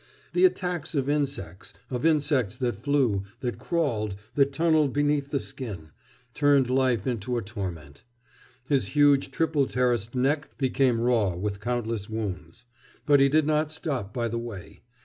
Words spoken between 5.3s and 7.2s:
skin, turned life